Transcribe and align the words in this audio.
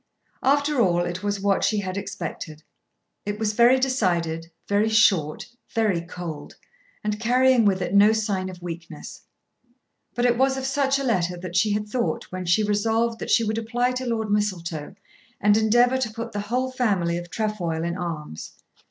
After 0.41 0.81
all 0.81 1.01
it 1.05 1.21
was 1.21 1.39
what 1.39 1.63
she 1.63 1.77
had 1.81 1.95
expected. 1.95 2.63
It 3.23 3.37
was 3.37 3.53
very 3.53 3.77
decided, 3.77 4.49
very 4.67 4.89
short, 4.89 5.49
very 5.75 6.01
cold, 6.01 6.55
and 7.03 7.19
carrying 7.19 7.65
with 7.65 7.83
it 7.83 7.93
no 7.93 8.11
sign 8.11 8.49
of 8.49 8.63
weakness. 8.63 9.21
But 10.15 10.25
it 10.25 10.39
was 10.39 10.57
of 10.57 10.65
such 10.65 10.97
a 10.97 11.03
letter 11.03 11.37
that 11.37 11.55
she 11.55 11.73
had 11.73 11.87
thought 11.87 12.31
when 12.31 12.47
she 12.47 12.63
resolved 12.63 13.19
that 13.19 13.29
she 13.29 13.43
would 13.43 13.59
apply 13.59 13.91
to 13.91 14.07
Lord 14.07 14.31
Mistletoe, 14.31 14.95
and 15.39 15.55
endeavour 15.55 15.99
to 15.99 16.09
put 16.13 16.31
the 16.31 16.39
whole 16.49 16.71
family 16.71 17.19
of 17.19 17.29
Trefoil 17.29 17.83
in 17.83 17.95
arms. 17.95 18.53